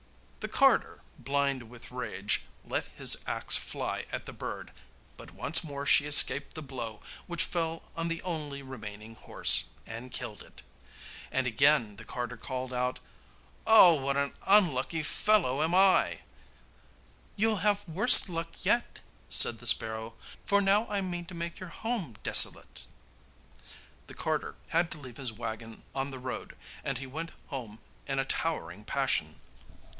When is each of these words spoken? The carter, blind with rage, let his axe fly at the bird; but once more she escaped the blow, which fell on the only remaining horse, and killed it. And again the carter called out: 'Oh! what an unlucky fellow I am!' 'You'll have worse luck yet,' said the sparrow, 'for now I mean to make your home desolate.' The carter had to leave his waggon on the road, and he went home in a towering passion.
The 0.39 0.47
carter, 0.47 1.03
blind 1.19 1.69
with 1.69 1.91
rage, 1.91 2.41
let 2.65 2.87
his 2.87 3.17
axe 3.27 3.55
fly 3.55 4.05
at 4.11 4.25
the 4.25 4.33
bird; 4.33 4.71
but 5.15 5.35
once 5.35 5.63
more 5.63 5.85
she 5.85 6.07
escaped 6.07 6.55
the 6.55 6.63
blow, 6.63 7.03
which 7.27 7.43
fell 7.43 7.83
on 7.95 8.07
the 8.07 8.23
only 8.23 8.63
remaining 8.63 9.13
horse, 9.13 9.65
and 9.85 10.11
killed 10.11 10.41
it. 10.41 10.63
And 11.31 11.45
again 11.45 11.97
the 11.97 12.03
carter 12.03 12.35
called 12.37 12.73
out: 12.73 12.97
'Oh! 13.67 13.93
what 13.93 14.17
an 14.17 14.33
unlucky 14.47 15.03
fellow 15.03 15.59
I 15.61 16.09
am!' 16.11 16.17
'You'll 17.35 17.57
have 17.57 17.87
worse 17.87 18.27
luck 18.27 18.65
yet,' 18.65 19.01
said 19.29 19.59
the 19.59 19.67
sparrow, 19.67 20.15
'for 20.47 20.59
now 20.61 20.87
I 20.87 21.01
mean 21.01 21.25
to 21.25 21.35
make 21.35 21.59
your 21.59 21.69
home 21.69 22.15
desolate.' 22.23 22.87
The 24.07 24.15
carter 24.15 24.55
had 24.69 24.89
to 24.89 24.97
leave 24.97 25.17
his 25.17 25.31
waggon 25.31 25.83
on 25.93 26.09
the 26.09 26.17
road, 26.17 26.57
and 26.83 26.97
he 26.97 27.05
went 27.05 27.31
home 27.49 27.77
in 28.07 28.17
a 28.17 28.25
towering 28.25 28.83
passion. 28.83 29.35